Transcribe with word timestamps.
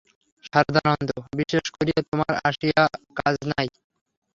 সারদানন্দ, 0.43 1.09
বিশেষ 1.39 1.65
করিয়া 1.75 1.99
তোমার 2.09 2.33
আসিয়া 2.49 2.83
কাজ 3.19 3.35
নাই। 3.51 3.67